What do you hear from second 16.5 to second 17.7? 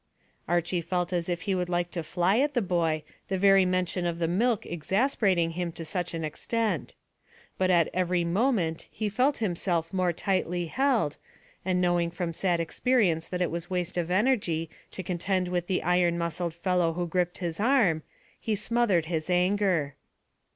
fellow who gripped his